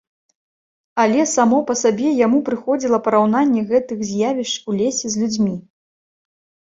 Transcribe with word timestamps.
Але 1.01 1.25
само 1.33 1.57
па 1.67 1.75
сабе 1.81 2.13
яму 2.25 2.39
прыходзіла 2.47 2.97
параўнанне 3.07 3.61
гэтых 3.73 3.99
з'явішч 4.13 4.55
у 4.73 4.75
лесе 4.81 5.05
з 5.17 5.23
людзьмі. 5.25 5.53